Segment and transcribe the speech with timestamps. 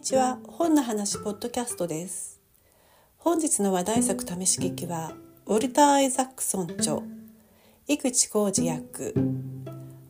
[0.00, 2.40] にちは本の話ポッドキャストです。
[3.18, 5.12] 本日の話題作試し聞きは
[5.44, 7.02] ウォルター・アイザックソン著
[7.86, 9.14] 井口浩二役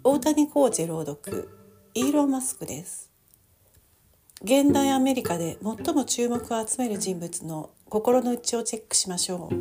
[0.05, 1.51] 大谷浩二朗読
[1.95, 3.11] イーロン・マスクです。
[4.43, 9.55] 現代アメリカで最も注目を集める人物の心の内をチェックしましょう。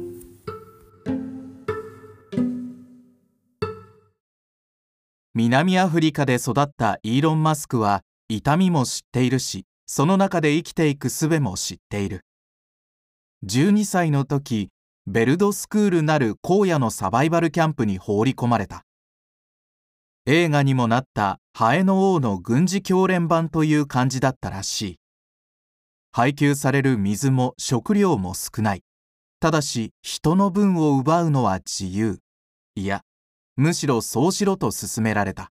[5.34, 12.24] 南アフリカで育ったイーロン・マスクは痛みも知っているしその中で生きていく術も知っている。
[13.48, 14.70] 12歳の時
[15.08, 18.86] ベルドスクールなる荒野のサバイバルキャンプに放り込まれた。
[20.28, 25.00] 映画にもなったハエの王の軍事教練版という感じだったらしい。
[26.12, 28.84] 配給される水も食料も少ない。
[29.40, 32.20] ただし人の分を奪うのは自由。
[32.76, 33.02] いや
[33.56, 35.50] むしろそうしろと勧められた。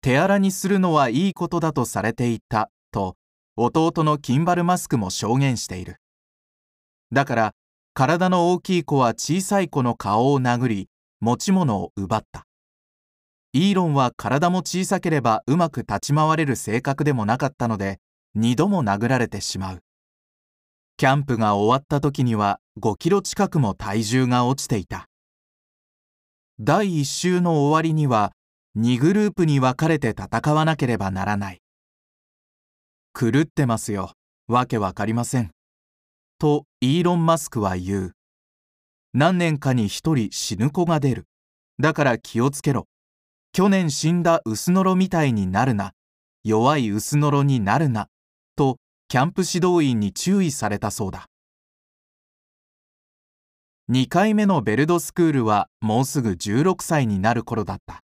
[0.00, 3.16] 手荒にするのはいいことだとされていたと
[3.56, 5.96] 弟のキンバルマスクも証言している。
[7.10, 7.54] だから
[7.94, 10.88] 体の大きい子は小さい子の顔を殴り
[11.20, 12.46] 持ち物を奪った。
[13.52, 17.98] イーロンは体も小さければうまく立ち回れる性格でもなかったので
[18.34, 19.82] 二度も殴られてしまう。
[20.96, 25.08] キャンプが終わった時には5キロ近くも体重が落ちていた。
[26.60, 28.32] 第1週の終わりには
[28.78, 31.60] 2グループに分かれて戦わなければならない。
[33.12, 34.12] 狂ってますよ。
[34.46, 35.50] わけわかりません。
[36.38, 38.12] とイーロン・マスクは言う。
[39.12, 41.24] 何年かに一人死ぬ子が出る。
[41.80, 42.86] だから気をつけろ。
[43.52, 45.90] 去年死んだ薄のろみたいになるな。
[46.44, 48.06] 弱い薄のろになるな。
[48.54, 48.76] と
[49.08, 51.26] キャンプ指導員に注意されたそうだ。
[53.90, 58.04] 2回目のベルドスクールはもうすぐ16歳になる頃だった。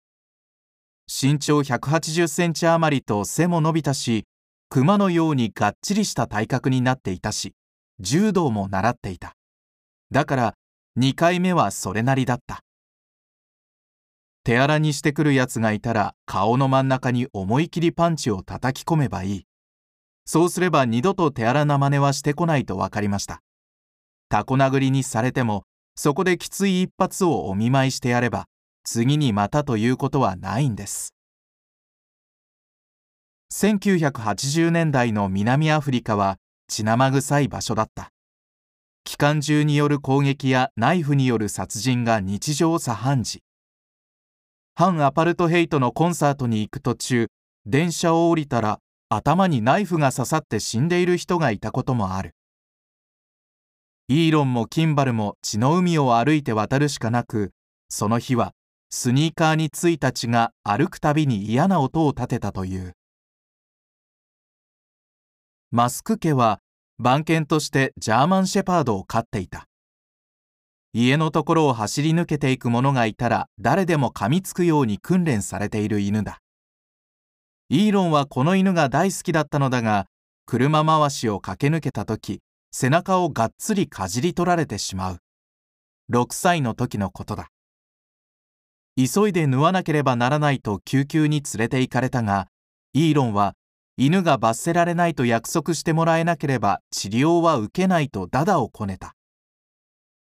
[1.07, 4.25] 身長180センチ余りと背も伸びたし
[4.69, 7.53] 熊のようにがっちりした体格になっていたし
[7.99, 9.35] 柔道も習っていた。
[10.11, 10.53] だから
[10.99, 12.61] 2回目はそれなりだった。
[14.43, 19.45] 手荒にしてくるやつがいたら顔の真ん中に思い切りパンチを叩き込めばいい。
[20.25, 23.41] そうすれば二度と手荒な真似はしてこないと分かりました。
[24.29, 25.63] タコ殴りにされても
[25.95, 28.47] そこできつい一発をお見舞いしてやれば
[28.83, 31.13] 次にまたということはないんです。
[33.53, 38.09] 1980年代の南アフリカは血生臭い場所だった。
[39.03, 43.43] 機関銃による攻撃やナイフによる殺人が日常茶飯事。
[44.75, 47.27] 反アパルトヘイトのコンサートに行く途中
[47.65, 48.79] 電車を降りたら
[49.09, 52.33] 頭にナイフが刺さって死んでいる人がいたこともある。
[54.07, 57.51] イーロンもキンバルも血の海を歩いて渡るしかなく
[57.87, 58.53] その日は
[58.95, 62.93] スニーカーについた血が歩くたびに嫌な音を立てたという。
[65.71, 66.59] マスク家は
[66.99, 69.67] 番犬としてジャーマンシェパードを飼っていた。
[70.93, 76.37] 家のところを走り抜けていく者がいたら誰でも噛みつくように訓練されている犬だ。
[77.69, 80.05] イーロンはこの犬が大好きだったのだが
[80.45, 85.17] 車回しを駆け抜けた時背中をがっつりかじり取られてしまう。
[86.11, 87.49] 6歳の時のことだ。
[88.95, 92.47] 急いで縫わなければならないと救急に連れて行かれたが
[92.93, 93.53] イーロンは
[93.97, 99.15] 犬が罰せられないと約束してもらえなければ治療は受けないとダダをこねた。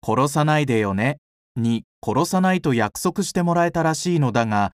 [0.05, 1.17] 殺さないでよね
[1.55, 4.71] に殺さないと約束してもらえたらしいのだが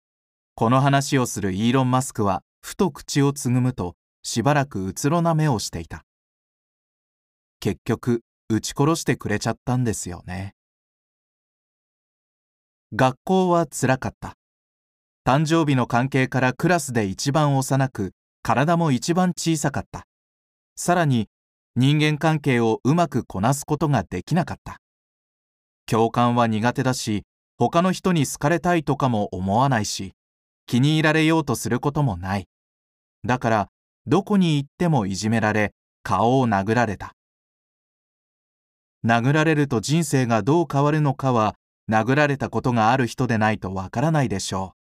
[0.55, 6.05] この話をするイーロン・マスクはふと口をつぐむとしばらくうつろな目をしていた。
[7.61, 10.55] 結局撃ち殺してくれちゃったんですよね。
[12.97, 14.37] 学校はつらかった。
[15.27, 20.07] 誕生日の関係からクラスで一番幼く体も一番小さかった。
[20.77, 21.29] さらに
[21.75, 24.79] 人間関係をうまくこなすことができなかった。
[25.87, 27.25] 共感は苦手だし
[27.59, 30.13] 他の人に好かれたいとかも思わないし
[30.67, 32.47] 気に入られようとすることもない。
[33.25, 33.69] だから
[34.07, 35.73] どこに行ってもいじめられ
[36.05, 37.17] 顔を殴られた。
[39.05, 41.57] 殴られると人生がどう変わるのかは
[41.91, 44.79] 殴られたことがある人でないとわからないでしょう。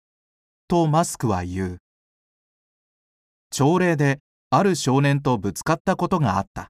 [0.69, 1.79] とマスクは言う。
[3.51, 4.21] 朝礼で
[4.51, 6.71] ある少年とぶつかったことがあった。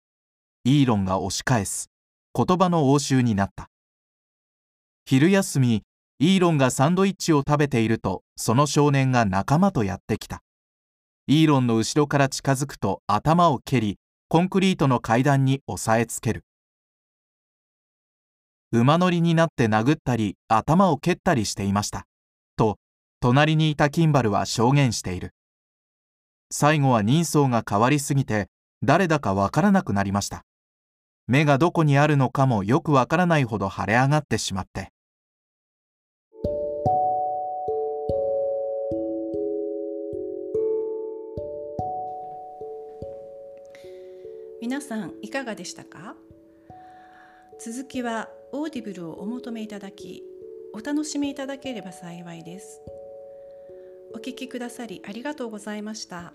[0.65, 1.91] イーロンが押し返す。
[2.35, 3.69] 言葉の応酬になった。
[5.05, 5.83] 昼休み、
[6.19, 10.43] イーロンがサンドイッチを食べていると、その少年が仲間とやってきた。
[11.27, 13.99] イーロンの後ろから近づくと頭を蹴り、
[14.29, 16.45] コンクリートの階段に押さえつける。
[18.75, 22.07] 馬乗りになって殴ったり頭を蹴ったりしていました。
[22.57, 22.79] と
[23.21, 25.35] 隣にいたキンバルは証言している。
[26.51, 28.49] 最後は人相が変わりすぎて
[28.83, 30.43] 誰だかわからなくなりました。
[31.27, 34.89] 目がどこにあるのかもよくわからないほど腫れ上がってしまって。
[44.63, 46.15] 皆さんいかがでしたか？
[47.61, 50.23] 続きはオーディブルをお求めいただき
[50.75, 52.81] お楽しみいただければ幸いです
[54.15, 56.35] お聞きくださりありがとうございました。